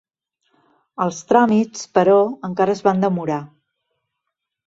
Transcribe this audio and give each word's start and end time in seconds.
Els 1.03 1.19
tràmits, 1.31 1.83
però, 1.99 2.17
encara 2.49 2.75
es 2.77 2.83
van 2.87 3.05
demorar. 3.05 3.39